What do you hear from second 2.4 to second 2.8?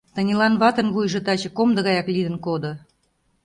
кодо.